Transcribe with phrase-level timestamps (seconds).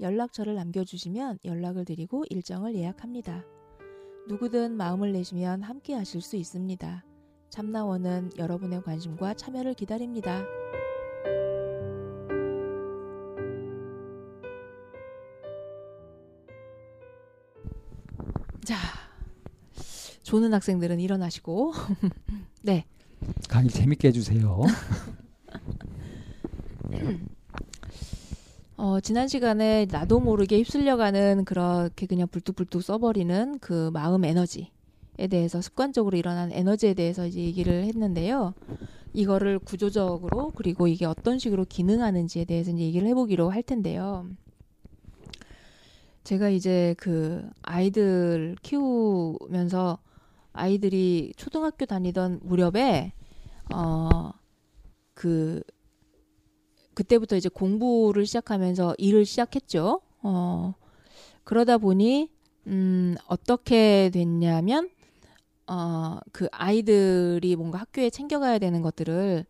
[0.00, 3.44] 연락처를 남겨주시면 연락을 드리고 일정을 예약합니다.
[4.28, 7.04] 누구든 마음을 내시면 함께 하실 수 있습니다.
[7.48, 10.44] 참나원은 여러분의 관심과 참여를 기다립니다.
[18.64, 18.76] 자,
[20.24, 21.72] 조는 학생들은 일어나시고,
[22.62, 22.84] 네.
[23.48, 24.60] 강의 재밌게 해주세요.
[28.96, 34.70] 어, 지난 시간에 나도 모르게 휩쓸려가는 그렇게 그냥 불뚝불뚝 써버리는 그 마음 에너지에
[35.28, 38.54] 대해서 습관적으로 일어난 에너지에 대해서 이제 얘기를 했는데요.
[39.12, 44.26] 이거를 구조적으로 그리고 이게 어떤 식으로 기능하는지에 대해서 이제 얘기를 해보기로 할 텐데요.
[46.24, 49.98] 제가 이제 그 아이들 키우면서
[50.54, 53.12] 아이들이 초등학교 다니던 무렵에
[53.74, 54.32] 어
[55.16, 55.62] 그
[56.96, 60.00] 그때부터 이제 공부를 시작하면서 일을 시작했죠.
[60.22, 60.74] 어,
[61.44, 62.30] 그러다 보니,
[62.68, 64.88] 음, 어떻게 됐냐면,
[65.66, 69.44] 어, 그 아이들이 뭔가 학교에 챙겨가야 되는 것들을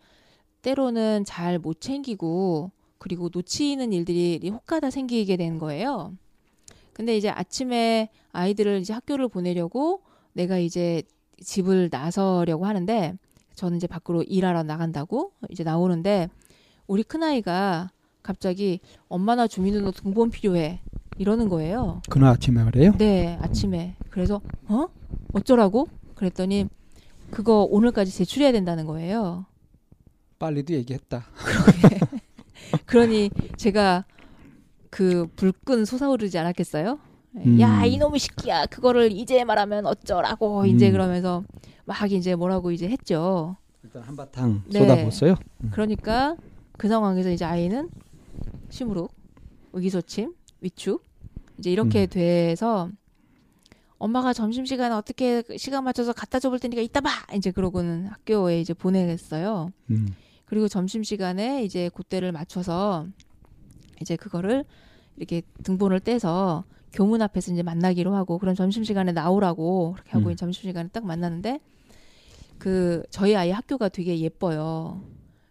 [0.62, 6.14] 때로는 잘 못 챙기고, 그리고 놓치는 일들이 혹가다 생기게 되는 거예요.
[6.92, 10.02] 근데 이제 아침에 아이들을 이제 학교를 보내려고
[10.32, 11.04] 내가 이제
[11.40, 13.14] 집을 나서려고 하는데,
[13.54, 16.28] 저는 이제 밖으로 일하러 나간다고 이제 나오는데,
[16.86, 17.90] 우리 큰아이가
[18.22, 20.80] 갑자기 엄마 나 주민등록 등본 필요해
[21.18, 22.02] 이러는 거예요.
[22.10, 22.92] 그날 아침에 그래요?
[22.98, 23.96] 네, 아침에.
[24.10, 24.88] 그래서 어?
[25.32, 25.88] 어쩌라고?
[26.14, 26.68] 그랬더니
[27.30, 29.46] 그거 오늘까지 제출해야 된다는 거예요.
[30.38, 31.24] 빨리도 얘기했다.
[31.34, 32.00] 그러게.
[32.84, 34.04] 그러니 제가
[34.90, 36.98] 그 불끈 솟아오르지 않았겠어요?
[37.36, 37.60] 음.
[37.60, 40.66] 야 이놈의 새끼야 그거를 이제 말하면 어쩌라고 음.
[40.66, 41.44] 이제 그러면서
[41.84, 43.56] 막 이제 뭐라고 이제 했죠.
[43.82, 44.80] 일단 한바탕 네.
[44.80, 45.36] 쏟아부었어요.
[45.70, 46.36] 그러니까
[46.76, 47.90] 그 상황에서 이제 아이는
[48.68, 49.12] 심으룩,
[49.72, 51.02] 의기소침, 위축
[51.58, 52.08] 이제 이렇게 음.
[52.08, 52.90] 돼서
[53.98, 59.70] 엄마가 점심시간에 어떻게 시간 맞춰서 갖다 줘볼 테니까 이따 봐 이제 그러고는 학교에 이제 보내겠어요.
[59.90, 60.14] 음.
[60.44, 63.06] 그리고 점심시간에 이제 그때를 맞춰서
[64.00, 64.64] 이제 그거를
[65.16, 70.36] 이렇게 등본을 떼서 교문 앞에서 이제 만나기로 하고 그런 점심시간에 나오라고 그렇게 하고 음.
[70.36, 71.60] 점심시간에 딱 만나는데
[72.58, 75.02] 그 저희 아이 학교가 되게 예뻐요.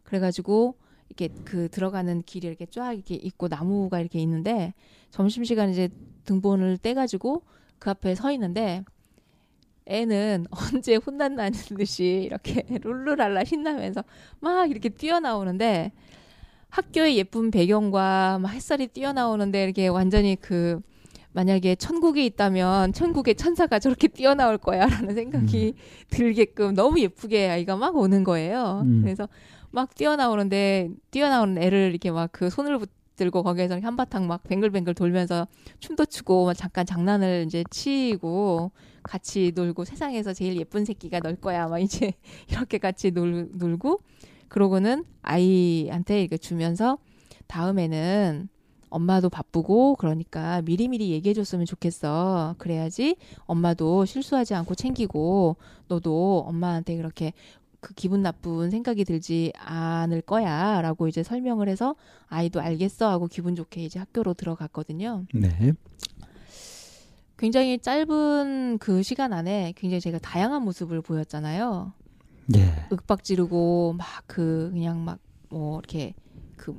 [0.03, 0.75] 그래가지고
[1.09, 4.73] 이렇게 그 들어가는 길이 이렇게 쫙 이렇게 있고 나무가 이렇게 있는데
[5.11, 5.89] 점심시간에 이제
[6.25, 7.43] 등본을 떼가지고
[7.79, 8.83] 그 앞에 서 있는데
[9.85, 14.03] 애는 언제 혼난다는 듯이 이렇게 룰루랄라 신나면서
[14.39, 15.91] 막 이렇게 뛰어나오는데
[16.69, 20.81] 학교의 예쁜 배경과 막 햇살이 뛰어나오는데 이렇게 완전히 그
[21.31, 25.75] 만약에 천국에 있다면 천국의 천사가 저렇게 뛰어나올 거야라는 생각이
[26.09, 28.81] 들게끔 너무 예쁘게 아이가 막 오는 거예요.
[28.85, 29.01] 음.
[29.03, 29.27] 그래서
[29.75, 35.47] 막 뛰어나오는데 뛰어나오는 애를 이렇게 막 그 손을 붙들고 거기에서 한바탕 막 뱅글뱅글 돌면서
[35.79, 38.71] 춤도 추고 막 잠깐 장난을 이제 치고
[39.03, 42.13] 같이 놀고 세상에서 제일 예쁜 새끼가 널 거야 막 이제
[42.49, 43.99] 이렇게 같이 놀, 놀고
[44.47, 46.97] 그러고는 아이한테 이렇게 주면서
[47.47, 48.47] 다음에는
[48.89, 52.55] 엄마도 바쁘고 그러니까 미리미리 얘기해 줬으면 좋겠어.
[52.57, 55.57] 그래야지 엄마도 실수하지 않고 챙기고
[55.89, 57.33] 너도 엄마한테 그렇게
[57.85, 60.81] 그 기분 나쁜 생각이 들지 않을 거야.
[60.81, 61.95] 라고 이제 설명을 해서
[62.27, 65.25] 아이도 알겠어 하고 기분 좋게 이제 학교로 들어갔거든요.
[65.35, 65.73] 네.
[67.37, 71.93] 굉장히 짧은 그 시간 안에 굉장히 제가 다양한 모습을 보였잖아요.
[72.55, 72.87] 예.
[72.91, 75.19] 윽박 지르고 막 그 그냥 막
[75.49, 76.15] 뭐 이렇게
[76.57, 76.75] 그,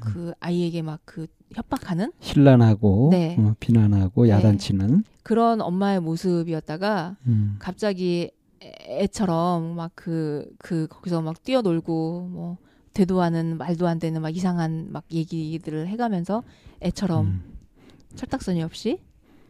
[0.00, 3.36] 그 아이에게 막 그 협박하는 신란하고 네.
[3.38, 4.30] 어, 비난하고 네.
[4.30, 5.04] 야단치는.
[5.22, 7.56] 그런 엄마의 모습이었다가 음.
[7.58, 8.30] 갑자기
[8.66, 12.58] 애- 애처럼 막그그 거기서 막 뛰어놀고 뭐
[12.92, 16.42] 되도 않은 말도 안 되는 막 이상한 막 얘기들을 해가면서
[16.82, 17.42] 애처럼 음.
[18.14, 18.98] 철딱서니 없이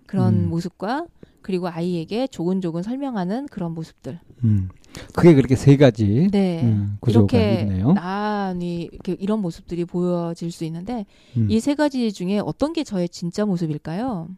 [0.06, 0.48] 그런 음.
[0.50, 1.06] 모습과
[1.42, 4.18] 그리고 아이에게 조근조근 설명하는 그런 모습들.
[4.42, 4.68] 음.
[5.14, 6.62] 그게 그렇게 세 가지 네.
[6.64, 7.92] 음, 구조가 이렇게 있네요.
[7.92, 11.48] 나니 이렇게 이런 모습들이 보여질 수 있는데 음.
[11.50, 14.28] 이세 가지 중에 어떤 게 저의 진짜 모습일까요?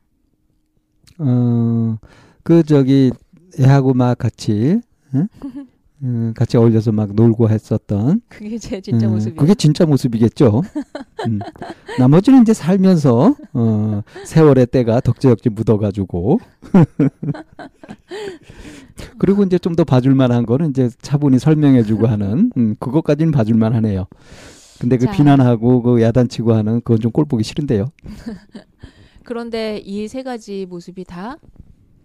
[1.18, 1.98] 어,
[2.42, 3.10] 그 저기
[3.60, 4.80] 애하고 막 같이
[5.14, 5.28] 응?
[6.00, 9.36] 음, 같이 어울려서 막 놀고 했었던 그게 제 진짜 음, 모습이에요.
[9.36, 10.62] 그게 진짜 모습이겠죠.
[11.26, 11.40] 음.
[11.98, 16.38] 나머지는 이제 살면서 어, 세월의 때가 덕지덕지 묻어가지고
[19.18, 24.06] 그리고 이제 좀 더 봐줄만한 거는 이제 차분히 설명해주고 하는 음, 그것까지는 봐줄만하네요.
[24.80, 25.12] 근데 그 자.
[25.12, 27.86] 비난하고 그 야단치고 하는 그건 좀 꼴 보기 싫은데요.
[29.24, 31.36] 그런데 이 세 가지 모습이 다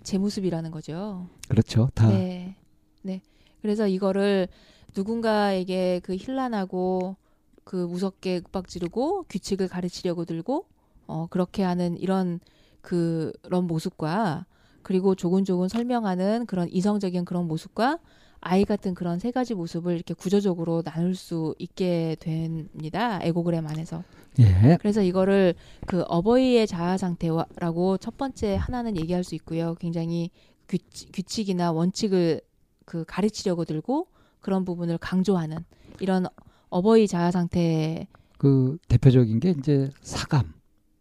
[0.04, 1.28] 제 모습이라는 거죠.
[1.48, 1.90] 그렇죠.
[1.96, 2.56] 다 네.
[3.02, 3.22] 네.
[3.62, 4.48] 그래서 이거를
[4.96, 7.16] 누군가에게 그 힐난하고
[7.64, 10.66] 그 무섭게 윽박 지르고 규칙을 가르치려고 들고
[11.08, 12.40] 어 그렇게 하는 이런
[12.82, 14.46] 그런 모습과
[14.82, 18.00] 그리고 조곤조곤 설명하는 그런 이성적인 그런 모습과
[18.46, 23.20] 아이 같은 그런 세 가지 모습을 이렇게 구조적으로 나눌 수 있게 됩니다.
[23.24, 24.04] 에고그램 안에서.
[24.40, 24.78] 예.
[24.82, 25.56] 그래서 이거를
[25.88, 29.76] 그 어버이의 자아 상태라고 첫 번째 하나는 얘기할 수 있고요.
[29.76, 30.30] 굉장히
[30.68, 32.42] 규칙, 규칙이나 원칙을
[32.86, 34.08] 그 가르치려고 들고
[34.42, 35.60] 그런 부분을 강조하는
[36.02, 36.26] 이런
[36.70, 38.08] 어버이 자아 상태.
[38.38, 40.54] 그 대표적인 게 이제 사감,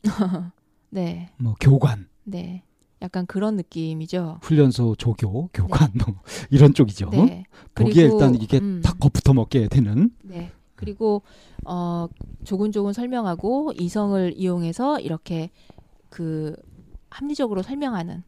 [0.91, 2.63] 네, 뭐 교관, 네.
[3.03, 4.39] 약간 그런 느낌이죠.
[4.43, 6.21] 훈련소 조교, 교관 뭐
[6.51, 7.11] 이런 쪽이죠.
[7.11, 7.45] 네.
[7.75, 8.81] 그리고, 일단 이게 음.
[8.83, 10.53] 탁 겁부터 먹게 되는 네.
[10.77, 11.23] 그리고
[11.65, 12.09] 어
[12.45, 15.51] 조곤조곤 설명하고 이성을 이용해서 이렇게
[16.09, 16.57] 그
[17.11, 18.23] 합리적으로 설명하는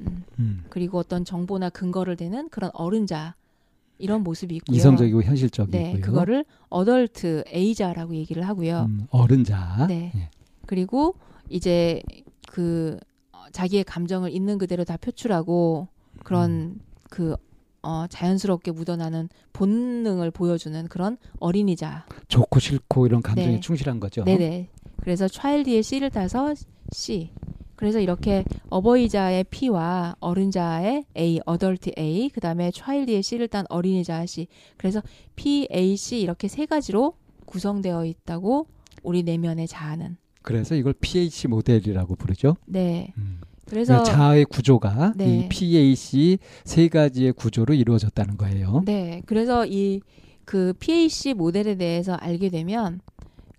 [0.00, 0.24] 음.
[0.38, 3.36] 음, 그리고 어떤 정보나 근거를 대는 그런 어른자
[3.98, 4.76] 이런 모습이 있고요.
[4.76, 5.82] 이성적이고 현실적이고요.
[5.82, 8.86] 네, 그거를 어덜트 에이자라고 얘기를 하고요.
[8.88, 9.86] 음, 어른자.
[9.88, 10.12] 네.
[10.14, 10.30] 예.
[10.66, 11.14] 그리고
[11.48, 12.02] 이제
[12.48, 13.00] 그 어,
[13.52, 15.88] 자기의 감정을 있는 그대로 다 표출하고
[16.24, 16.80] 그런 음.
[17.10, 17.36] 그
[17.82, 22.06] 어, 자연스럽게 묻어나는 본능을 보여주는 그런 어린이자.
[22.28, 23.60] 좋고 싫고 이런 감정에 네.
[23.60, 24.24] 충실한 거죠.
[24.24, 24.68] 네네.
[25.00, 26.54] 그래서 차일드의 C를 따서
[26.92, 27.30] C.
[27.76, 34.48] 그래서 이렇게 어버이자의 P와 어른자의 A, 어덜트 A, 그 다음에 차일드의 C를 딴 어린이자 C.
[34.76, 35.00] 그래서
[35.36, 37.14] P, A, C 이렇게 세 가지로
[37.46, 38.66] 구성되어 있다고
[39.04, 40.16] 우리 내면의 자아는.
[40.48, 42.56] 그래서 이걸 PH 모델이라고 부르죠.
[42.66, 43.12] 네.
[43.18, 43.40] 음.
[43.68, 45.40] 그래서 자아의 구조가 네.
[45.40, 48.82] 이 PH 세 가지의 구조로 이루어졌다는 거예요.
[48.86, 49.22] 네.
[49.26, 50.00] 그래서 이
[50.48, 53.02] 그 PAC 모델에 대해서 알게 되면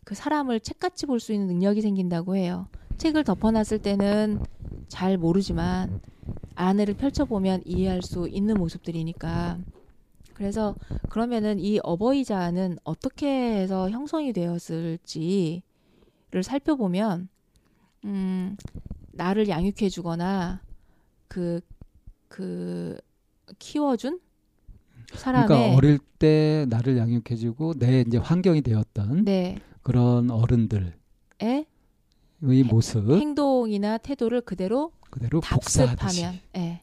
[0.03, 2.65] 그 사람을 책같이 볼 수 있는 능력이 생긴다고 해요.
[2.97, 4.39] 책을 덮어놨을 때는
[4.87, 6.01] 잘 모르지만
[6.55, 9.59] 안에를 펼쳐보면 이해할 수 있는 모습들이니까.
[10.33, 10.73] 그래서
[11.09, 15.61] 그러면은 이 어버이자는 어떻게 해서 형성이 되었을지
[16.31, 17.27] 를 살펴보면,
[18.05, 18.55] 음,
[19.13, 20.61] 나를 양육해 주거나
[21.27, 21.59] 그,
[22.27, 22.97] 그,
[23.57, 24.19] 키워준
[25.13, 29.57] 사람의 그러니까 어릴 때 나를 양육해 주고 내 이제 환경이 되었던 네.
[29.81, 30.93] 그런 어른들의
[31.41, 36.25] 의 모습 행동이나 태도를 그대로 그대로 복사하듯이
[36.55, 36.81] 예,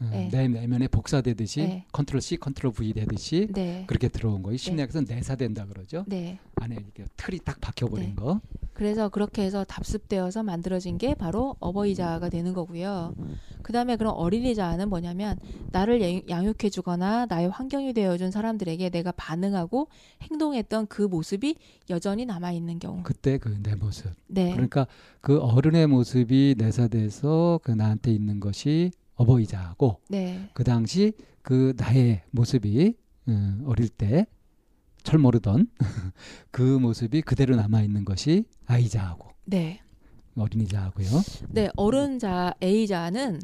[0.00, 0.28] 어, 네.
[0.30, 1.86] 내 내면에 복사되듯이 네.
[1.90, 4.56] 컨트롤 C, 컨트롤 V 되듯이 네, 그렇게 들어온 거예요.
[4.56, 6.04] 심리학에서 내사된다 그러죠.
[6.06, 6.38] 네.
[6.56, 8.14] 안에 이렇게 틀이 딱 박혀버린 네.
[8.14, 8.40] 거.
[8.74, 13.14] 그래서 그렇게 해서 답습되어서 만들어진 게 바로 어버이자가 되는 거고요.
[13.62, 15.38] 그 다음에 그런 어린이자는 뭐냐면
[15.70, 19.88] 나를 양- 양육해주거나 나의 환경이 되어준 사람들에게 내가 반응하고
[20.22, 21.54] 행동했던 그 모습이
[21.88, 23.02] 여전히 남아 있는 경우.
[23.04, 24.10] 그때 그 내 모습.
[24.26, 24.86] 네, 그러니까
[25.20, 31.12] 그 어른의 모습이 내사돼서 그 나한테 있는 것이 어버이자고 네, 그 당시
[31.42, 32.94] 그 나의 모습이
[33.28, 34.26] 음, 어릴 때
[35.04, 35.68] 철 모르던
[36.50, 39.80] 그 모습이 그대로 남아 있는 것이 아이자하고 네,
[40.36, 41.06] 어린이자하고요.
[41.50, 41.68] 네.
[41.76, 43.40] 어른자 A자는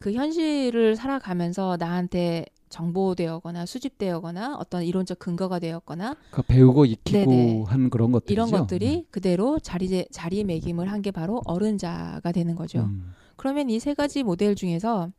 [0.00, 7.64] 그 현실을 살아가면서 나한테 정보되어거나 수집되어거나 어떤 이론적 근거가 되었거나 그 배우고 익히고 네네.
[7.66, 8.32] 한 그런 것들이죠.
[8.32, 12.80] 이런 것들이 그대로 자리 자리매김을 한 게 바로 어른자가 되는 거죠.
[12.80, 13.12] 음.
[13.36, 15.10] 그러면 이 세 가지 모델 중에서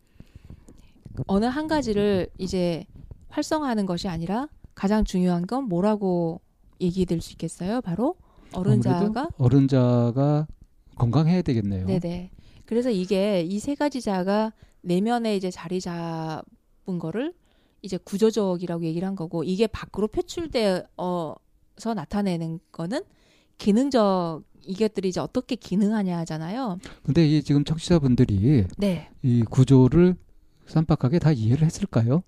[1.28, 2.86] 어느 한 가지를 이제
[3.30, 6.42] 활성화하는 것이 아니라 가장 중요한 건 뭐라고
[6.80, 7.82] 얘기될 수 있겠어요?
[7.82, 8.16] 바로
[8.54, 10.48] 어른자가 어른자가
[10.96, 11.86] 건강해야 되겠네요.
[11.88, 12.32] 네네.
[12.66, 17.34] 그래서 이게 이 세 가지 자가 내면에 이제 자리 잡은 거를
[17.82, 21.36] 이제 구조적이라고 얘기를 한 거고 이게 밖으로 표출되어서
[21.96, 23.02] 나타내는 거는
[23.58, 26.78] 기능적 이것들이 이제 어떻게 기능하냐 하잖아요.
[27.04, 29.10] 근데 이 지금 청취자분들이 네.
[29.24, 30.16] 이 구조를
[30.68, 32.24] 쌈박하게 다 이해를 했을까요?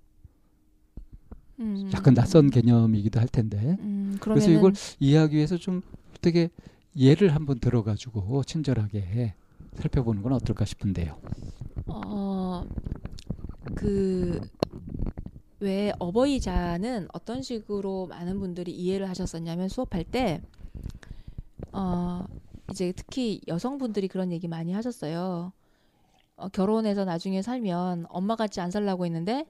[1.60, 3.78] 음, 약간 낯선 개념이기도 할 텐데.
[3.80, 5.82] 음, 그래서 이걸 이해하기 위해서 좀
[6.22, 6.50] 되게
[6.96, 9.34] 예를 한번 들어가지고 친절하게
[9.76, 11.18] 살펴보는 건 어떨까 싶은데요.
[11.88, 12.66] 어,
[13.76, 14.40] 그,
[15.60, 20.42] 왜 어버이자는 어떤 식으로 많은 분들이 이해를 하셨었냐면 수업할 때,
[21.72, 22.26] 어,
[22.72, 25.54] 이제 특히 여성분들이 그런 얘기 많이 하셨어요.
[26.36, 29.46] 어, 결혼해서 나중에 살면 엄마 같이 안 살라고 했는데,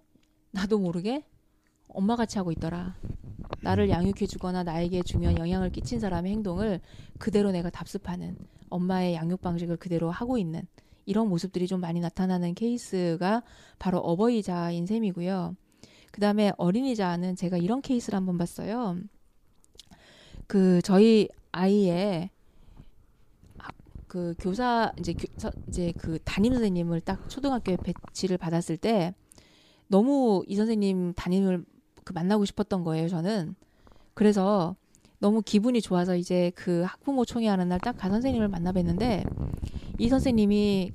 [0.51, 1.25] 나도 모르게
[1.93, 2.95] 엄마 같이 하고 있더라.
[3.62, 3.89] 나를 음.
[3.89, 6.81] 양육해주거나 나에게 중요한 영향을 끼친 사람의 행동을
[7.19, 8.35] 그대로 내가 답습하는
[8.69, 10.63] 엄마의 양육 방식을 그대로 하고 있는
[11.05, 13.43] 이런 모습들이 좀 많이 나타나는 케이스가
[13.79, 15.55] 바로 어버이자인 셈이고요.
[16.12, 18.97] 그 다음에 어린이자는 제가 이런 케이스를 한번 봤어요.
[20.47, 22.29] 그 저희 아이의
[23.57, 23.75] 학-
[24.07, 29.13] 그 교사 이제 교, 서- 이제 그 담임 선생님을 딱 초등학교에 배치를 받았을 때
[29.88, 31.65] 너무 이 선생님 담임을
[32.03, 33.07] 그 만나고 싶었던 거예요.
[33.10, 33.55] 저는
[34.13, 34.75] 그래서
[35.19, 39.25] 너무 기분이 좋아서 이제 그 학부모 총회 하는 날 딱 가 선생님을 만나 뵀는데
[40.00, 40.91] 이 선생님이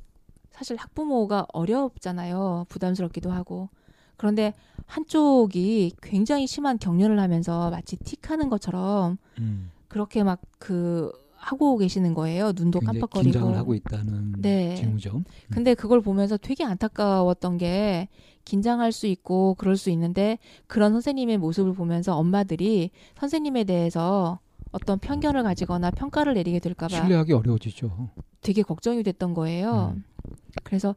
[0.51, 2.67] 사실 학부모가 어렵잖아요.
[2.69, 3.69] 부담스럽기도 하고.
[4.17, 4.53] 그런데
[4.87, 9.71] 한쪽이 굉장히 심한 경련을 하면서 마치 틱하는 것처럼 음.
[9.89, 12.53] 그렇게 막 그 하고 계시는 거예요.
[12.55, 13.31] 눈도 깜빡거리고.
[13.31, 14.75] 긴장을 하고 있다는 네.
[14.75, 15.23] 징후죠.
[15.51, 18.09] 근데 그걸 보면서 되게 안타까웠던 게
[18.45, 24.41] 긴장할 수 있고 그럴 수 있는데 그런 선생님의 모습을 보면서 엄마들이 선생님에 대해서
[24.73, 28.11] 어떤 편견을 가지거나 평가를 내리게 될까봐 신뢰하기 어려워지죠.
[28.43, 29.95] 되게 걱정이 됐던 거예요.
[29.97, 30.05] 음.
[30.65, 30.95] 그래서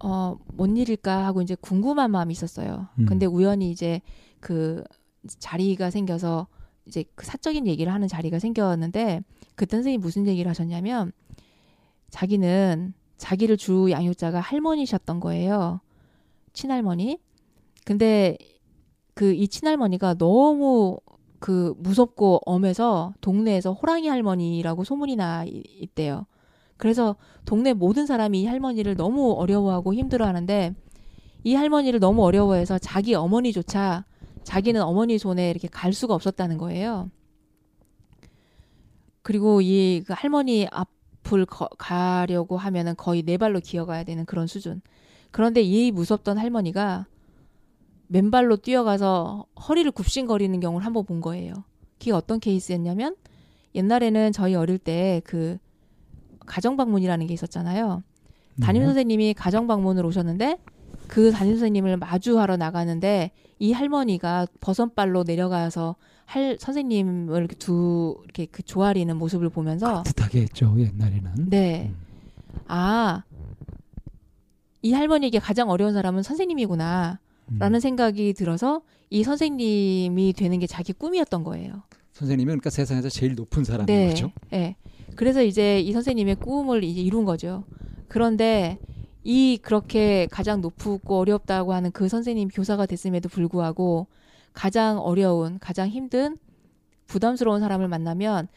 [0.00, 2.88] 어, 뭔 일일까 하고 이제 궁금한 마음이 있었어요.
[2.98, 3.06] 음.
[3.06, 4.00] 근데 우연히 이제
[4.40, 4.82] 그
[5.38, 6.48] 자리가 생겨서
[6.86, 9.22] 이제 그 사적인 얘기를 하는 자리가 생겼는데
[9.54, 11.12] 그때 선생님이 무슨 얘기를 하셨냐면
[12.10, 15.80] 자기는 자기를 주 양육자가 할머니셨던 거예요.
[16.52, 17.18] 친할머니.
[17.84, 18.36] 근데
[19.14, 20.98] 그 이 친할머니가 너무
[21.38, 26.26] 그 무섭고 엄해서 동네에서 호랑이 할머니라고 소문이 나 이- 있대요.
[26.76, 30.74] 그래서 동네 모든 사람이 이 할머니를 너무 어려워하고 힘들어하는데
[31.44, 34.04] 이 할머니를 너무 어려워해서 자기 어머니조차
[34.44, 37.10] 자기는 어머니 손에 이렇게 갈 수가 없었다는 거예요.
[39.22, 44.80] 그리고 이 그 할머니 앞을 거- 가려고 하면은 거의 네 발로 기어가야 되는 그런 수준.
[45.30, 47.06] 그런데 이 무섭던 할머니가
[48.08, 51.54] 맨발로 뛰어가서 허리를 굽신거리는 경우를 한 번 본 거예요.
[51.98, 53.16] 그게 어떤 케이스였냐면
[53.74, 55.56] 옛날에는 저희 어릴 때 그
[56.44, 58.02] 가정 방문이라는 게 있었잖아요.
[58.60, 58.86] 담임 네.
[58.86, 60.58] 선생님이 가정 방문을 오셨는데
[61.06, 63.30] 그 담임 선생님을 마주하러 나가는데
[63.62, 70.74] 이 할머니가 버선발로 내려가서 할 선생님을 이렇게 두 이렇게 그 조아리는 모습을 보면서 따뜻하게 했죠
[70.76, 71.48] 옛날에는.
[71.48, 71.92] 네.
[71.92, 71.96] 음.
[72.66, 73.22] 아,
[74.82, 77.20] 이 할머니에게 가장 어려운 사람은 선생님이구나.
[77.52, 77.58] 음.
[77.60, 81.84] 라는 생각이 들어서 이 선생님이 되는 게 자기 꿈이었던 거예요.
[82.14, 84.08] 선생님은 그러니까 세상에서 제일 높은 사람인 네.
[84.08, 84.32] 거죠.
[84.50, 84.74] 네.
[85.14, 87.62] 그래서 이제 이 선생님의 꿈을 이제 이룬 거죠.
[88.08, 88.80] 그런데
[89.24, 94.06] 이 그렇게 가장 높고 어렵다고 하는 그 선생님 교사가 됐음에도 불구하고
[94.52, 96.36] 가장 어려운, 가장 힘든,
[97.06, 98.48] 부담스러운 사람을 만나면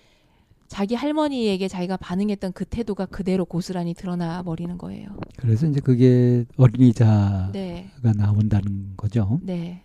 [0.68, 5.10] 자기 할머니에게 자기가 반응했던 그 태도가 그대로 고스란히 드러나 버리는 거예요.
[5.38, 7.92] 그래서 이제 그게 어린이자가 네.
[8.02, 9.40] 나온다는 거죠.
[9.44, 9.84] 네.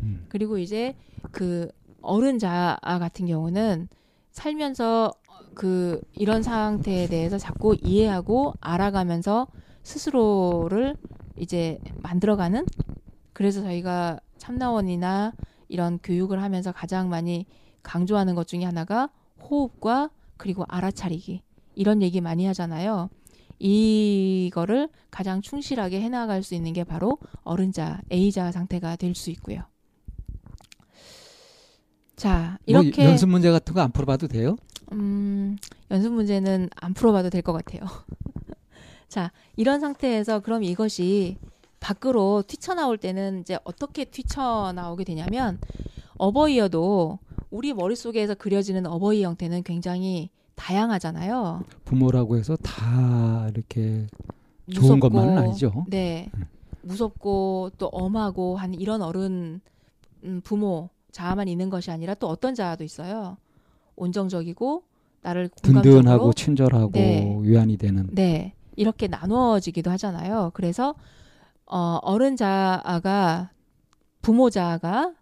[0.00, 0.24] 음.
[0.28, 0.94] 그리고 이제
[1.32, 1.68] 그
[2.00, 3.88] 어른자 같은 경우는
[4.30, 5.12] 살면서
[5.54, 9.46] 그 이런 상태에 대해서 자꾸 이해하고 알아가면서
[9.86, 10.96] 스스로를
[11.36, 12.66] 이제 만들어가는
[13.32, 15.32] 그래서 저희가 참나원이나
[15.68, 17.46] 이런 교육을 하면서 가장 많이
[17.84, 21.42] 강조하는 것 중에 하나가 호흡과 그리고 알아차리기
[21.76, 23.10] 이런 얘기 많이 하잖아요.
[23.60, 29.62] 이거를 가장 충실하게 해나갈 수 있는 게 바로 어른자, A자 상태가 될 수 있고요.
[32.16, 34.56] 자, 이렇게 뭐 연습 문제 같은 거 안 풀어봐도 돼요?
[34.92, 35.56] 음,
[35.90, 37.82] 연습 문제는 안 풀어봐도 될 것 같아요.
[39.08, 41.36] 자, 이런 상태에서 그럼 이것이
[41.80, 45.58] 밖으로 튀쳐나올 때는 이제 어떻게 튀쳐나오게 되냐면
[46.18, 47.18] 어버이여도
[47.50, 51.64] 우리 머릿속에서 그려지는 어버이 형태는 굉장히 다양하잖아요.
[51.84, 54.06] 부모라고 해서 다 이렇게
[54.72, 55.84] 좋은 무섭고, 것만은 아니죠.
[55.88, 56.30] 네.
[56.34, 56.44] 음.
[56.82, 59.60] 무섭고 또 엄하고 한 이런 어른
[60.24, 63.36] 음, 부모 자아만 있는 것이 아니라 또 어떤 자아도 있어요.
[63.96, 64.82] 온정적이고
[65.22, 67.36] 나를 든든하고 친절하고 네.
[67.42, 68.08] 위안이 되는.
[68.12, 68.54] 네.
[68.76, 70.52] 이렇게 나누어지기도 하잖아요.
[70.54, 70.94] 그래서
[71.66, 73.50] 어, 어른 자아가
[74.22, 75.14] 부모 자아가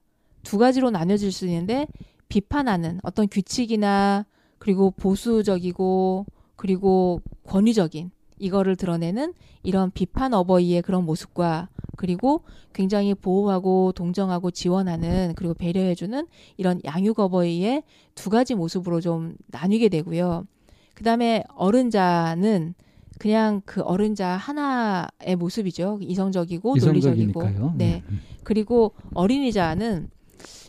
[0.42, 1.86] 두 가지로 나뉘어질 수 있는데
[2.28, 4.26] 비판하는 어떤 규칙이나
[4.58, 12.42] 그리고 보수적이고 그리고 권위적인 이거를 드러내는 이런 비판 어버이의 그런 모습과 그리고
[12.72, 17.84] 굉장히 보호하고 동정하고 지원하는 그리고 배려해주는 이런 양육 어버이의
[18.14, 20.46] 두 가지 모습으로 좀 나뉘게 되고요.
[20.94, 22.74] 그 다음에 어른자는
[23.18, 25.98] 그냥 그 어른자 하나의 모습이죠.
[26.00, 26.98] 이성적이고 논리적이고.
[26.98, 27.74] 이성적이니까요.
[27.76, 28.02] 네.
[28.08, 28.20] 음.
[28.42, 30.08] 그리고 어린이자는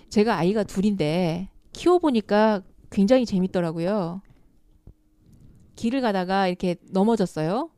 [0.10, 4.22] 제가 아이가 둘인데 키워보니까 굉장히 재밌더라고요.
[5.76, 7.70] 길을 가다가 이렇게 넘어졌어요.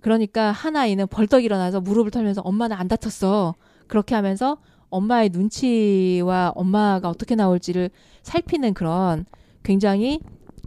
[0.00, 3.54] 그러니까 한 아이는 벌떡 일어나서 무릎을 털면서 엄마 나안 다쳤어.
[3.86, 4.58] 그렇게 하면서
[4.88, 7.90] 엄마의 눈치와 엄마가 어떻게 나올지를
[8.22, 9.24] 살피는 그런
[9.62, 10.20] 굉장히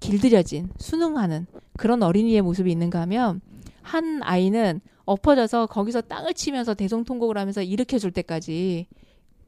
[0.03, 3.39] 길들여진 순응하는 그런 어린이의 모습이 있는가 하면
[3.81, 8.88] 한 아이는 엎어져서 거기서 땅을 치면서 대성통곡을 하면서 일으켜 줄 때까지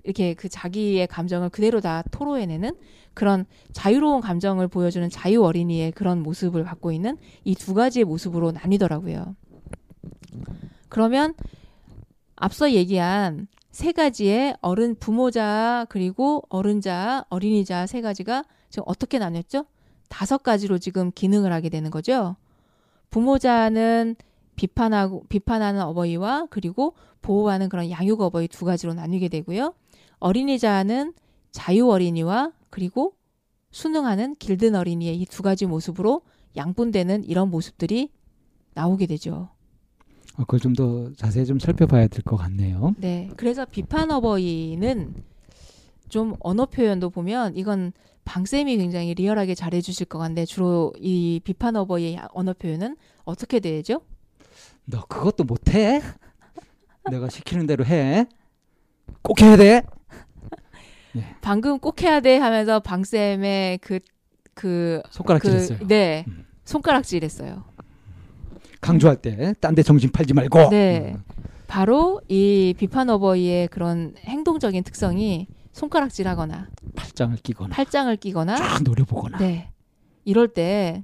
[0.03, 2.71] 이렇게 그 자기의 감정을 그대로 다 토로해내는
[3.13, 9.35] 그런 자유로운 감정을 보여주는 자유 어린이의 그런 모습을 갖고 있는 이 두 가지의 모습으로 나뉘더라고요.
[10.87, 11.33] 그러면
[12.37, 19.65] 앞서 얘기한 세 가지의 어른 부모자 그리고 어른자 어린이자 세 가지가 지금 어떻게 나뉘었죠?
[20.09, 22.35] 다섯 가지로 지금 기능을 하게 되는 거죠.
[23.09, 24.15] 부모자는
[24.55, 29.73] 비판하고 비판하는 어버이와 그리고 보호하는 그런 양육 어버이 두 가지로 나뉘게 되고요.
[30.19, 31.13] 어린이자는
[31.51, 33.13] 자유 어린이와 그리고
[33.71, 36.21] 순응하는 길든 어린이의 이 두 가지 모습으로
[36.55, 38.09] 양분되는 이런 모습들이
[38.73, 39.49] 나오게 되죠.
[40.37, 42.93] 어, 그걸 좀 더 자세히 좀 살펴봐야 될 것 같네요.
[42.97, 43.29] 네.
[43.37, 45.13] 그래서 비판 어버이는
[46.09, 47.93] 좀 언어 표현도 보면 이건
[48.25, 54.01] 방쌤이 굉장히 리얼하게 잘해 주실 것 같은데 주로 이 비판 어버이의 언어 표현은 어떻게 되죠?
[54.85, 56.01] 너 그것도 못해?
[57.11, 58.25] 내가 시키는 대로 해.
[59.21, 59.83] 꼭 해야 돼.
[61.41, 63.99] 방금 꼭 해야 돼 하면서 방쌤의 그,
[64.53, 65.79] 그, 손가락질했어요.
[65.79, 66.25] 그, 네.
[66.27, 66.45] 음.
[66.65, 67.63] 손가락질했어요.
[68.81, 70.69] 강조할 때 딴 데 정신 팔지 말고.
[70.69, 71.13] 네.
[71.15, 71.23] 음.
[71.67, 79.37] 바로 이 비판 어버이의 그런 행동적인 특성이 손가락질하거나 팔짱을 끼거나 팔짱을 끼거나 쫙 노려보거나.
[79.39, 79.71] 네.
[80.23, 81.03] 이럴 때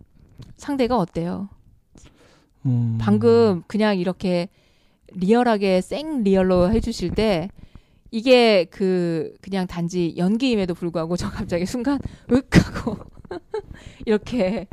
[0.55, 1.49] 상대가 어때요?
[2.65, 2.97] 음.
[2.99, 4.47] 방금 그냥 이렇게
[5.11, 7.49] 리얼하게 생 리얼로 해주실 때
[8.11, 11.99] 이게 그 그냥 단지 연기임에도 불구하고 저 갑자기 순간
[12.31, 12.97] 윽 하고
[14.05, 14.67] 이렇게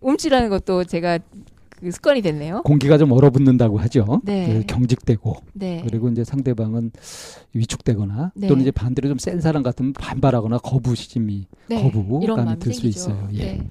[0.00, 1.51] 움찔하는 것도 제가 그
[1.90, 2.62] 습관이 됐네요.
[2.62, 4.20] 공기가 좀 얼어붙는다고 하죠.
[4.24, 4.52] 네.
[4.52, 5.82] 그 경직되고 네.
[5.86, 6.92] 그리고 이제 상대방은
[7.54, 8.46] 위축되거나 네.
[8.48, 11.82] 또는 이제 반대로 좀 센 사람 같으면 반발하거나 거부심이 네.
[11.82, 12.86] 거부감이 들 수.
[12.86, 13.28] 있어요.
[13.34, 13.44] 예.
[13.44, 13.68] 네.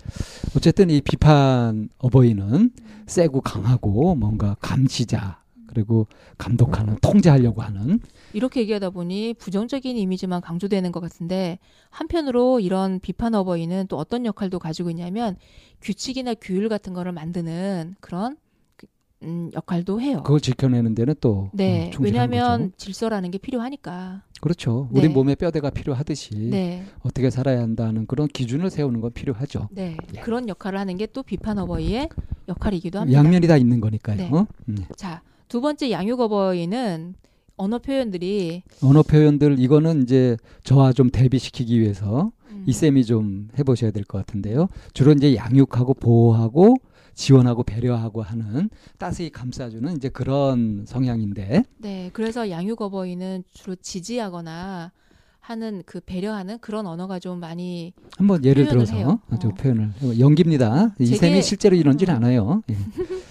[0.56, 2.72] 어쨌든 이 비판 어버이는
[3.08, 5.41] 세고 강하고 뭔가 감시자
[5.74, 6.08] 그리고
[6.38, 8.00] 감독하는 통제하려고 하는
[8.34, 14.60] 이렇게 얘기하다 보니 부정적인 이미지만 강조되는 것 같은데 한편으로 이런 비판 어버이는 또 어떤 역할도
[14.60, 15.38] 가지고 있냐면
[15.82, 18.38] 규칙이나 규율 같은 거를 만드는 그런
[18.76, 18.88] 그-
[19.24, 20.24] 음, 역할도 해요.
[20.24, 22.72] 그걸 지켜내는 데는 또 네, 음, 왜냐하면 거죠.
[22.78, 24.24] 질서라는 게 필요하니까.
[24.42, 24.90] 그렇죠.
[24.92, 25.02] 네.
[25.02, 29.70] 우리 몸에 뼈대가 필요하듯이 네, 어떻게 살아야 한다는 그런 기준을 세우는 건 필요하죠.
[29.72, 30.20] 네 예.
[30.22, 32.10] 그런 역할을 하는 게 또 비판 어버이의
[32.48, 33.20] 역할이기도 합니다.
[33.20, 34.18] 양면이 다 있는 거니까요.
[34.18, 34.32] 네.
[34.70, 34.76] 음.
[34.96, 35.22] 자,
[35.52, 37.14] 두 번째 양육 어버이는
[37.58, 43.92] 언어 표현들이 언어 표현들 이거는 이제 저와 좀 대비시키기 위해서 음, 이 쌤이 좀 해보셔야
[43.92, 44.70] 될 것 같은데요.
[44.94, 46.78] 주로 이제 양육하고 보호하고
[47.16, 54.94] 지원하고 배려하고 하는 따스히 감싸주는 이제 그런 성향인데 네, 그래서 양육 어버이는 주로 지지하거나
[55.42, 59.20] 하는 그 배려하는 그런 언어가 좀 많이 한번 예를 들어서.
[59.42, 59.54] 저 어.
[59.54, 60.96] 표현을 연기입니다.
[60.98, 62.18] 이 쌤이 실제로 이런지는 어.
[62.18, 62.64] 않아요.
[62.70, 62.76] 예.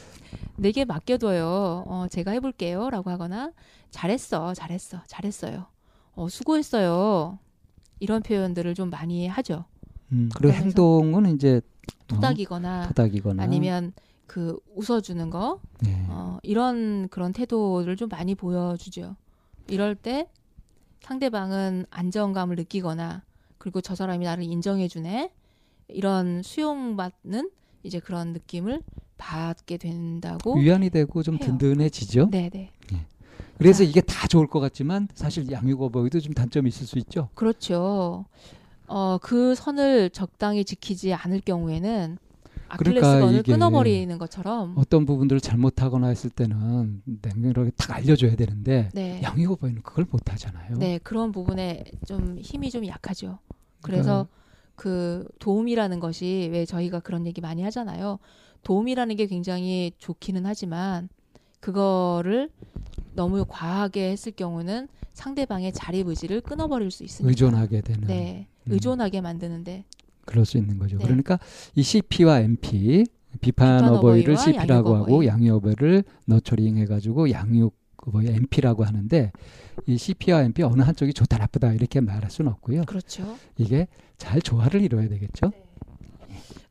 [0.61, 1.85] 내게 맡겨둬요.
[1.87, 2.91] 어, 제가 해볼게요.
[2.91, 3.53] 라고 하거나,
[3.91, 5.67] 잘했어, 잘했어, 잘했어요.
[6.13, 7.39] 어, 수고했어요.
[7.99, 9.65] 이런 표현들을 좀 많이 하죠.
[10.13, 11.63] 음, 그리고 행동은 이제
[12.13, 13.93] 어, 토닥이거나, 토닥이거나 아니면
[14.27, 16.05] 그 웃어주는 거, 네.
[16.09, 19.17] 어, 이런 그런 태도를 좀 많이 보여주죠.
[19.69, 20.29] 이럴 때
[21.01, 23.23] 상대방은 안정감을 느끼거나,
[23.57, 25.33] 그리고 저 사람이 나를 인정해주네.
[25.89, 27.51] 이런 수용받는
[27.83, 28.83] 이제 그런 느낌을
[29.21, 30.59] 받게 된다고.
[30.59, 31.43] 위안이 되고 좀 해요.
[31.45, 32.31] 든든해지죠.
[32.31, 32.71] 네 네.
[33.59, 33.91] 그래서 자.
[33.91, 37.29] 이게 다 좋을 것 같지만 사실 양육 어버이도 좀 단점이 있을 수 있죠.
[37.35, 38.25] 그렇죠.
[38.87, 42.17] 어, 그 선을 적당히 지키지 않을 경우에는
[42.79, 49.21] 그러니까 아킬레스건을 이게 끊어버리는 것처럼 어떤 부분들을 잘못하거나 했을 때는 냉정하게 딱 알려줘야 되는데 네,
[49.23, 50.79] 양육 어버이는 그걸 못하잖아요.
[50.79, 53.39] 네 그런 부분에 좀 힘이 좀 약하죠.
[53.83, 54.27] 그래서
[54.75, 58.19] 그 도움이라는 것이 왜 저희가 그런 얘기 많이 하잖아요.
[58.63, 61.09] 도움이라는 게 굉장히 좋기는 하지만
[61.61, 62.51] 그거를
[63.15, 67.29] 너무 과하게 했을 경우는 상대방의 자립 의지를 끊어버릴 수 있습니다.
[67.29, 68.73] 의존하게 되는 네, 음.
[68.73, 69.85] 의존하게 만드는데
[70.25, 70.97] 그럴 수 있는 거죠.
[70.99, 71.05] 네.
[71.05, 71.39] 그러니까
[71.75, 73.05] 이 CP와 MP
[73.41, 75.27] 비판 비판 어버이를 CP라고 양육 하고.
[75.27, 79.33] 양육 어버이를 너처링 해가지고 양육 어버이 MP라고 하는데
[79.87, 82.85] 이 CP와 MP 어느 한쪽이 좋다 나쁘다 이렇게 말할 수는 없고요.
[82.87, 83.37] 그렇죠.
[83.59, 85.53] 이게 잘 조화를 이루어야 되겠죠.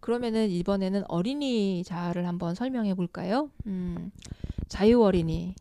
[0.10, 3.52] 그러면은 이번에는 어린이자를 한번 설명해 볼까요?
[3.67, 4.10] 음,
[4.67, 5.54] 자유 어린이.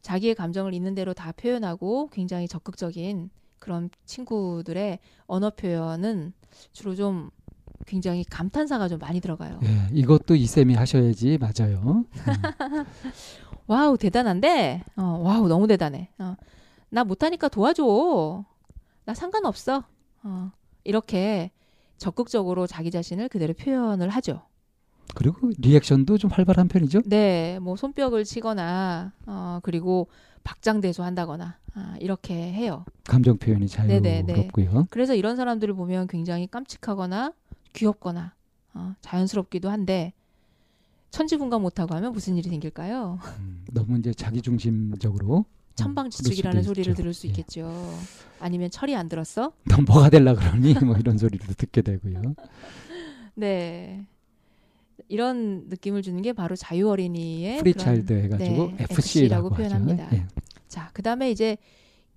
[0.00, 6.32] 자기의 감정을 있는 대로 다 표현하고 굉장히 적극적인 그런 친구들의 언어 표현은
[6.72, 7.28] 주로 좀
[7.86, 9.60] 굉장히 감탄사가 좀 많이 들어가요.
[9.64, 11.82] 예, 이것도 이 쌤이 하셔야지 맞아요.
[11.84, 12.04] 음.
[13.68, 16.08] Wow 대단한데, 어, wow 너무 대단해.
[16.18, 16.36] 어,
[16.88, 18.46] 나 못하니까 도와줘.
[19.04, 19.84] 나 상관없어.
[20.22, 20.52] 어,
[20.84, 21.50] 이렇게
[22.00, 24.42] 적극적으로 자기 자신을 그대로 표현을 하죠.
[25.14, 27.02] 그리고 리액션도 좀 활발한 편이죠.
[27.04, 30.08] 네, 뭐 손뼉을 치거나 어, 그리고
[30.42, 32.84] 박장대소 한다거나 아, 이렇게 해요.
[33.04, 33.68] 감정 표현이.
[33.68, 34.86] 자유롭고요.
[34.90, 37.32] 그래서 이런 사람들을 보면 굉장히 깜찍하거나
[37.74, 38.34] 귀엽거나
[38.74, 40.14] 어, 자연스럽기도 한데
[41.10, 43.18] 천지분간 못하고 하면 무슨 일이 생길까요?
[43.40, 45.44] 음, 너무 이제 자기 중심적으로
[45.84, 46.94] 천방지축이라는 소리를.
[46.94, 47.30] 들을 수 예.
[47.30, 47.70] 있겠죠.
[48.38, 49.52] 아니면 철이 안 들었어?
[49.68, 52.34] 너 뭐가 될라 그러니 뭐 이런 소리도 듣게 되고요.
[53.34, 54.04] 네.
[55.08, 59.50] 이런 느낌을 주는 게 바로 자유 어린이의 free 그런- child 해 가지고 네, FC라고 FC라고.
[59.50, 60.08] 표현합니다.
[60.14, 60.26] 예.
[60.68, 61.56] 자, 그다음에 이제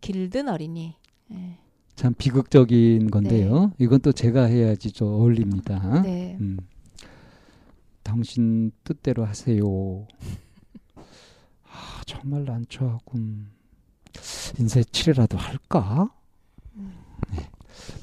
[0.02, 0.96] 길든 어린이.
[1.32, 1.58] 예.
[1.96, 3.72] 참 비극적인 건데요.
[3.80, 6.02] 이건 또 제가 해야지 좀 어울립니다.
[6.02, 6.38] 네.
[6.42, 6.58] 음.
[8.04, 10.08] 당신 뜻대로 하세요.
[11.66, 13.48] 아, 정말 난처하군.
[14.60, 16.10] 인쇄 칠이라도 할까?
[16.76, 17.50] 네.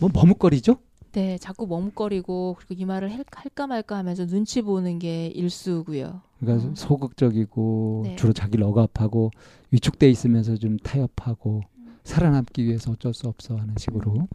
[0.00, 0.76] 뭐 머뭇거리죠?
[1.12, 6.20] 네, 자꾸 머뭇거리고 그리고 이 말을 할- 할까 말까 하면서 눈치 보는 게 일수고요.
[6.38, 6.72] 그러니까 어.
[6.74, 8.16] 소극적이고 네.
[8.16, 9.30] 주로 자기를 억압하고
[9.72, 11.98] 위축돼 있으면서 좀 타협하고 음.
[12.04, 14.28] 살아남기 위해서 어쩔 수 없어 하는 식으로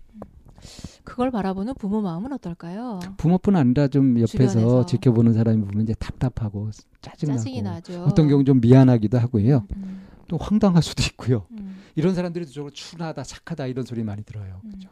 [1.04, 3.00] 그걸 바라보는 부모 마음은 어떨까요?
[3.17, 4.86] 부모뿐 아니라 좀 옆에서 주변에서.
[4.88, 6.71] 지켜보는 사람이 보면 이제 답답하고
[7.02, 8.04] 짜증나고.
[8.06, 9.65] 어떤 경우 좀 미안하기도 하고요.
[9.76, 11.45] 음, 또 황당할 수도 있고요.
[11.51, 11.83] 음.
[11.95, 14.61] 이런 사람들이 저걸 순하다, 착하다 이런 소리 많이 들어요.
[14.65, 14.71] 음.
[14.71, 14.89] 그죠?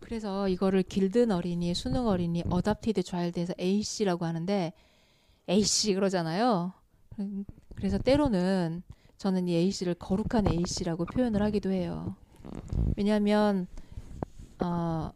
[0.00, 4.72] 그래서 이거를 길든 어린이, 수능 어린이, 어답티드 차일드에서 A씨라고 하는데
[5.48, 6.72] A씨 그러잖아요.
[7.20, 7.44] 음,
[7.76, 8.82] 그래서 때로는
[9.18, 12.16] 저는 이 A씨를 거룩한 A씨라고 표현을 하기도 해요.
[12.96, 13.66] 왜냐하면
[14.58, 15.12] 어,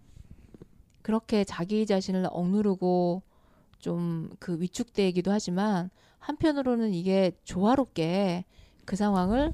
[1.03, 3.23] 그렇게 자기 자신을 억누르고
[3.79, 8.45] 좀 그 위축되기도 하지만 한편으로는 이게 조화롭게
[8.85, 9.53] 그 상황을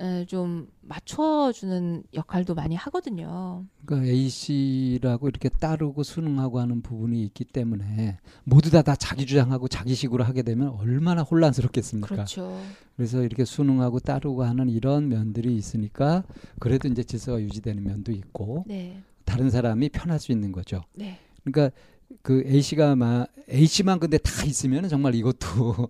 [0.00, 3.64] 에, 좀 맞춰주는 역할도 많이 하거든요.
[3.84, 9.66] 그러니까 A 씨라고 이렇게 따르고 순응하고 하는 부분이 있기 때문에 모두 다 다 자기 주장하고
[9.66, 12.08] 자기식으로 하게 되면 얼마나 혼란스럽겠습니까?
[12.14, 12.60] 그렇죠.
[12.96, 16.22] 그래서 이렇게 순응하고 따르고 하는 이런 면들이 있으니까
[16.60, 20.84] 그래도 이제 질서가 유지되는 면도 있고 네, 다른 사람이 편할 수 있는 거죠.
[20.94, 21.74] 네, 그러니까
[22.22, 25.88] 그 A 씨가 마 A 씨만 근데 다 있으면 정말 이것도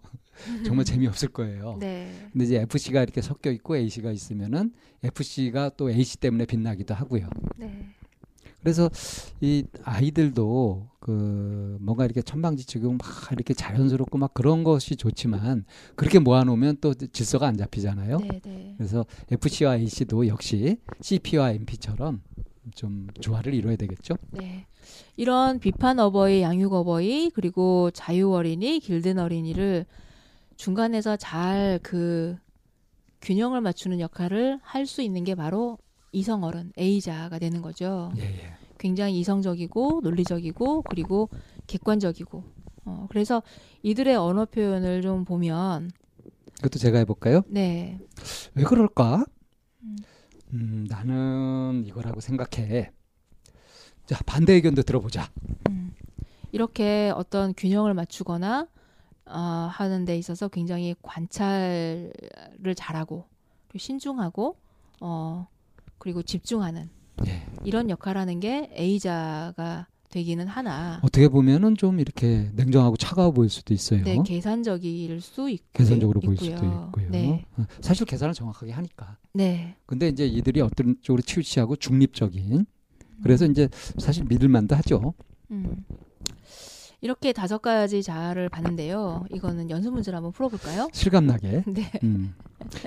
[0.65, 1.77] 정말 재미없을 거예요.
[1.81, 4.73] 네, 근데 이제 F 씨가 이렇게 섞여 있고 A 씨가 있으면은
[5.03, 7.29] F 씨가 또 A 씨 때문에 빛나기도 하고요.
[7.57, 7.89] 네,
[8.61, 8.91] 그래서
[9.41, 13.01] 이 아이들도 그 뭔가 이렇게 천방지축이고 막
[13.33, 18.19] 이렇게 자연스럽고 막 그런 것이 좋지만 그렇게 모아놓으면 또 질서가 안 잡히잖아요.
[18.19, 18.75] 네, 네.
[18.77, 22.21] 그래서 FC와 AC도 역시 CP와 MP처럼
[22.75, 24.17] 좀 조화를 이뤄야 되겠죠.
[24.33, 24.67] 네.
[25.17, 29.87] 이런 비판 어버이, 양육 어버이, 그리고 자유 어린이, 길든 어린이를
[30.59, 32.37] 중간에서 잘 그
[33.23, 35.79] 균형을 맞추는 역할을 할 수 있는 게 바로
[36.13, 38.13] 이성 어른, A자가 되는 거죠.
[38.19, 38.55] 예, 예.
[38.79, 41.29] 굉장히 이성적이고 논리적이고 그리고
[41.67, 42.45] 객관적이고.
[42.87, 43.43] 어, 그래서
[43.83, 45.91] 이들의 언어 표현을 좀 보면
[46.57, 47.43] 그것도 제가 해볼까요?
[47.49, 47.99] 네,
[48.55, 49.25] 왜 그럴까?
[49.83, 49.97] 음.
[50.55, 52.91] 음, 나는 이거라고 생각해.
[54.07, 55.31] 자, 반대 의견도 들어보자.
[55.69, 55.93] 음,
[56.53, 58.67] 이렇게 어떤 균형을 맞추거나
[59.29, 62.13] 어, 하는 데 있어서 굉장히 관찰을
[62.77, 63.27] 잘하고
[63.77, 64.57] 신중하고
[65.01, 65.47] 어,
[65.99, 66.89] 그리고 집중하는
[67.27, 67.47] 예.
[67.65, 74.03] 이런 역할하는 게 A자가 되기는 하나 어떻게 보면은 좀 이렇게 냉정하고 차가워 보일 수도 있어요.
[74.05, 76.57] 네, 계산적일 수 있, 계산적으로 보일 있고요.
[76.57, 77.11] 수도 있고요.
[77.11, 79.19] 네, 어, 사실 계산을 정확하게 하니까.
[79.35, 82.67] 네, 근데 이제 이들이 어떤 쪽으로 치우치하고 중립적인.
[83.23, 85.13] 그래서 이제 사실 믿을 만도 하죠.
[85.51, 85.85] 음.
[87.01, 89.25] 이렇게 다섯 가지 자아를 봤는데요.
[89.31, 90.89] 이거는 연습 문제를 한번 풀어볼까요?
[90.93, 91.63] 실감나게.
[91.69, 92.35] 네, 음.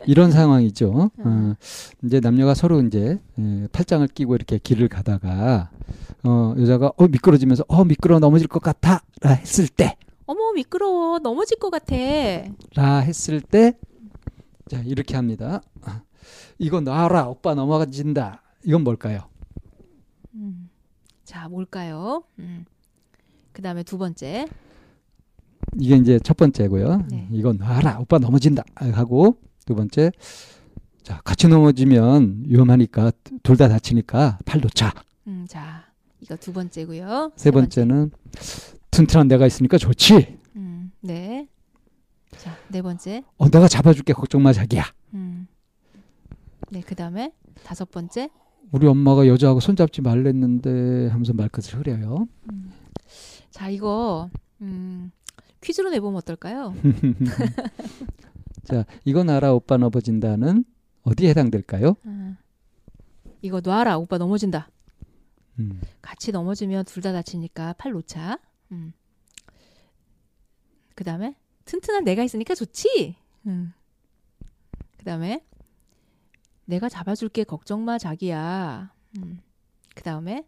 [0.05, 1.11] 이런 상황이죠.
[1.19, 1.25] 음.
[1.25, 1.55] 어,
[2.03, 5.71] 이제 남녀가 서로 이제 에, 팔짱을 끼고 이렇게 길을 가다가
[6.23, 9.95] 어, 여자가 어 미끄러지면서 어 미끄러 넘어질 것 같아라 했을 때,
[10.25, 11.95] 어머 미끄러워 넘어질 것 같아.
[12.75, 13.77] 라 했을 때,
[14.67, 15.61] 자 이렇게 합니다.
[15.83, 16.01] 아,
[16.59, 18.41] 이거 놔라 오빠 넘어진다.
[18.65, 19.29] 이건 뭘까요?
[20.35, 20.69] 음.
[21.23, 22.23] 자, 뭘까요?
[22.39, 22.65] 음.
[23.61, 24.47] 그 다음에 두 번째.
[25.79, 27.05] 이게 이제 첫 번째고요.
[27.11, 27.27] 네.
[27.31, 30.11] 이건 놔라 오빠 넘어진다 하고 두 번째
[31.03, 33.11] 자 같이 넘어지면 위험하니까
[33.43, 34.91] 둘 다 다치니까 팔 놓자.
[35.27, 35.85] 음, 자,
[36.21, 37.33] 이거 두 번째고요.
[37.35, 38.09] 세 번째는
[38.89, 40.39] 튼튼한 내가 있으니까 좋지.
[40.55, 41.47] 음, 네.
[42.31, 43.23] 자, 네 번째.
[43.37, 44.85] 어 내가 잡아줄게 걱정 마 자기야.
[45.13, 45.45] 음.
[46.71, 47.31] 네, 그 다음에
[47.63, 48.31] 다섯 번째.
[48.71, 52.27] 우리 엄마가 여자하고 손잡지 말랬는데 하면서 말끝을 흐려요.
[52.51, 52.71] 음.
[53.51, 54.29] 자, 이거
[54.61, 55.11] 음,
[55.61, 56.73] 퀴즈로 내보면 어떨까요?
[58.63, 60.63] 자 이건 알아 오빠 넘어진다는
[61.03, 61.95] 어디에 해당될까요?
[62.05, 62.37] 음.
[63.41, 63.97] 이거 놔라.
[63.97, 64.69] 오빠 넘어진다.
[65.59, 65.81] 음.
[66.01, 68.39] 같이 넘어지면 둘 다 다치니까 팔 놓자.
[68.71, 68.93] 음.
[70.95, 71.35] 그 다음에
[71.65, 73.15] 튼튼한 내가 있으니까 좋지.
[73.47, 73.73] 음.
[74.97, 75.43] 그 다음에
[76.65, 78.93] 내가 잡아줄게 걱정 마 자기야.
[79.17, 79.39] 음.
[79.95, 80.45] 그 다음에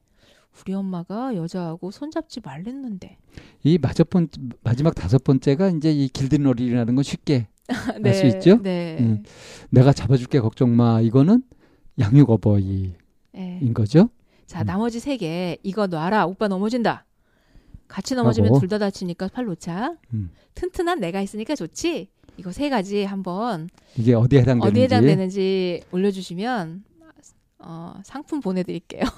[0.62, 3.18] 우리 엄마가 여자하고 손잡지 말랬는데.
[3.64, 4.28] 이 마지막, 번,
[4.64, 7.48] 마지막 다섯 번째가 이제 이 길들놀이라는 건 쉽게
[8.04, 8.62] 알수 있죠?
[8.62, 8.98] 네.
[9.00, 9.24] 음.
[9.70, 11.44] 내가 잡아줄게 걱정 마 이거는
[12.00, 12.94] 양육 어버이인
[13.34, 13.72] 네.
[13.74, 14.10] 거죠.
[14.46, 14.66] 자 음.
[14.66, 17.06] 나머지 세 개 이거 놔라 오빠 넘어진다.
[17.88, 18.60] 같이 넘어지면.
[18.60, 19.96] 둘 다 다치니까 팔 놓자.
[20.14, 20.32] 음.
[20.56, 22.10] 튼튼한 내가 있으니까 좋지.
[22.38, 26.84] 이거 세 가지 한번 이게 어디에 해당되는지 어디에 해당되는지 올려주시면
[27.66, 29.04] 어, 상품 보내드릴게요.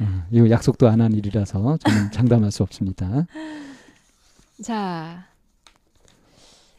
[0.00, 3.26] 어, 이거 약속도 안 한 일이라서 저는 장담할 수 없습니다.
[4.62, 5.26] 자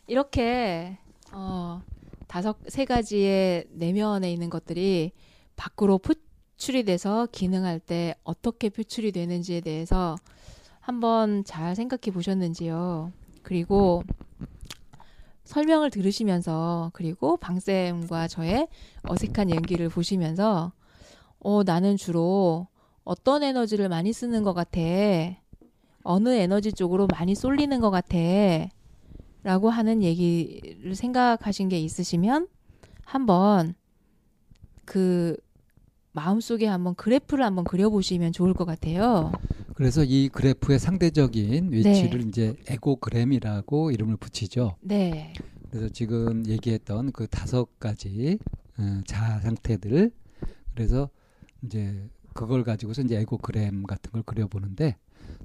[0.07, 0.97] 이렇게
[1.31, 1.81] 어,
[2.27, 5.11] 다섯 세 가지의 내면에 있는 것들이
[5.55, 10.15] 밖으로 표출이 돼서 기능할 때 어떻게 표출이 되는지에 대해서
[10.79, 13.11] 한번 잘 생각해 보셨는지요.
[13.41, 14.03] 그리고
[15.45, 18.67] 설명을 들으시면서 그리고 방쌤과 저의
[19.03, 20.73] 어색한 연기를 보시면서
[21.39, 22.67] 어 나는 주로
[23.03, 24.81] 어떤 에너지를 많이 쓰는 것 같아.
[26.03, 28.17] 어느 에너지 쪽으로 많이 쏠리는 것 같아.
[29.43, 32.47] 라고 하는 얘기를 생각하신 게 있으시면
[33.03, 33.75] 한번
[34.85, 35.37] 그
[36.13, 39.31] 마음속에 한번 그래프를 한번 그려보시면 좋을 것 같아요.
[39.75, 44.77] 그래서 이 그래프의 상대적인 위치를 이제 에고그램이라고 이름을 붙이죠.
[44.81, 45.33] 네.
[45.69, 48.39] 그래서 지금 얘기했던 그 다섯 가지
[48.77, 50.11] 어, 자아 상태들
[50.73, 51.09] 그래서
[51.61, 54.95] 이제 그걸 가지고서 이제 에고그램 같은 걸 그려보는데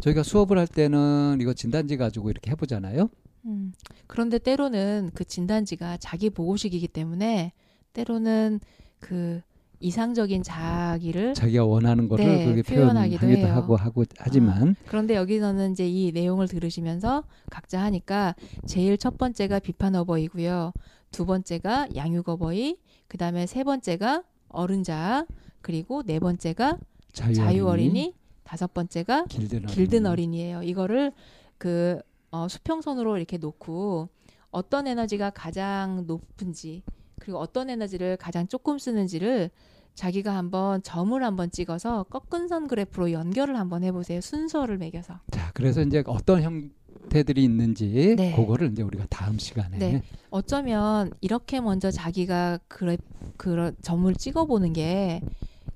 [0.00, 3.10] 저희가 수업을 할 때는 이거 진단지 가지고 이렇게 해보잖아요.
[3.46, 3.72] 음.
[4.06, 7.52] 그런데 때로는 그 진단지가 자기 보고식이기 때문에
[7.94, 8.60] 때로는
[9.00, 9.40] 그
[9.80, 13.56] 이상적인 자기를 자기가 원하는 거를 네, 그렇게 표현하기도 표현하기도 해요.
[13.56, 18.34] 하고 하고 하지만 그런데 여기서는 이제 이 내용을 들으시면서 각자 하니까
[18.66, 20.72] 제일 첫 번째가 비판 어버이고요.
[21.10, 22.76] 두 번째가 양육 어버이,
[23.08, 25.26] 그 다음에 세 번째가 어른자,
[25.62, 26.78] 그리고 네 번째가
[27.12, 28.14] 자유, 자유 어린이,
[28.44, 29.72] 다섯 번째가 길든 어린이.
[29.72, 30.62] 길든 어린이에요.
[30.62, 31.12] 이거를
[31.58, 34.08] 그 어, 수평선으로 이렇게 놓고
[34.50, 36.82] 어떤 에너지가 가장 높은지
[37.20, 39.50] 그리고 어떤 에너지를 가장 조금 쓰는지를
[39.94, 44.20] 자기가 한번 점을 한번 찍어서 꺾은 선 그래프로 연결을 한번 해보세요.
[44.20, 45.20] 순서를 매겨서.
[45.30, 48.34] 자, 그래서 이제 어떤 형태들이 있는지 네.
[48.34, 50.02] 그거를 이제 우리가 다음 시간에 네.
[50.30, 52.96] 어쩌면 이렇게 먼저 자기가 그래
[53.36, 55.20] 그런 점을 찍어보는 게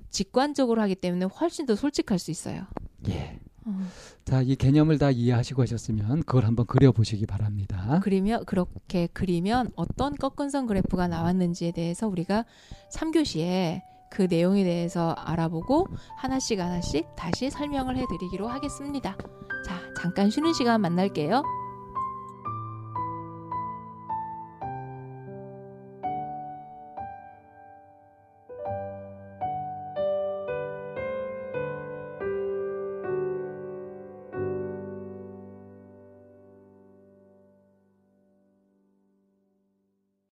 [0.09, 2.63] 직관적으로 하기 때문에 훨씬 더 솔직할 수 있어요.
[3.09, 3.39] 예.
[3.65, 3.79] 어.
[4.23, 7.99] 자, 이 개념을 다 이해하시고 하셨으면 그걸 한번 그려 보시기 바랍니다.
[8.03, 12.45] 그리면 그렇게 그리면 어떤 꺾은 선 그래프가 나왔는지에 대해서 우리가
[12.91, 19.17] 3교시에 그 내용에 대해서 알아보고 하나씩 하나씩 다시 설명을 해드리기로 하겠습니다.
[19.65, 21.64] 자, 잠깐 쉬는 시간 만날게요.